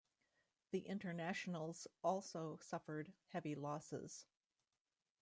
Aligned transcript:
The 0.71 0.79
Internationals 0.79 1.85
also 2.03 2.57
suffered 2.57 3.13
heavy 3.27 3.53
losses. 3.53 4.25